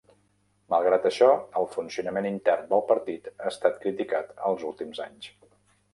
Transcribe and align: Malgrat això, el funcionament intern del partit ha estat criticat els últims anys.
Malgrat 0.73 1.03
això, 1.09 1.27
el 1.61 1.67
funcionament 1.75 2.29
intern 2.29 2.65
del 2.71 2.83
partit 2.93 3.31
ha 3.35 3.53
estat 3.53 3.81
criticat 3.85 4.37
els 4.51 4.69
últims 4.71 5.07
anys. 5.07 5.31